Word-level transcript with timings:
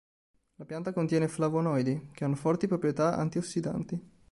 La 0.55 0.65
pianta 0.65 0.93
contiene 0.93 1.27
flavonoidi, 1.27 2.09
che 2.11 2.23
hanno 2.23 2.33
forti 2.33 2.65
proprietà 2.65 3.15
anti-ossidanti. 3.17 4.03